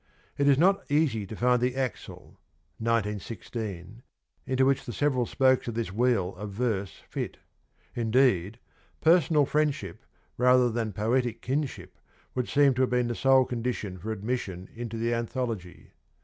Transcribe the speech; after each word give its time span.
It 0.35 0.47
is 0.47 0.57
not 0.57 0.83
easy 0.89 1.27
to 1.27 1.35
find 1.35 1.61
the 1.61 1.75
axle 1.75 2.39
—'1916'— 2.81 4.01
into 4.51 4.65
which 4.65 4.83
the 4.85 4.93
several 4.93 5.27
spokes 5.27 5.67
of 5.67 5.75
this 5.75 5.91
wheel 5.91 6.35
of 6.37 6.49
verse 6.49 7.03
fit; 7.07 7.37
indeed, 7.93 8.57
personal 8.99 9.45
friendship 9.45 10.03
rather 10.37 10.71
than 10.71 10.91
poetic 10.91 11.43
kinship 11.43 11.99
would 12.33 12.49
seem 12.49 12.73
to 12.73 12.81
have 12.81 12.89
been 12.89 13.09
the 13.09 13.13
sole 13.13 13.45
condition 13.45 13.99
for 13.99 14.11
admission 14.11 14.69
into 14.75 14.97
the 14.97 15.13
anthology. 15.13 15.91